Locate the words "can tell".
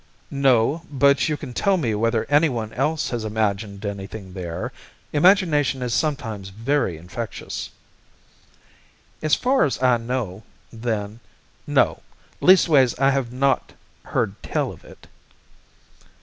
1.37-1.77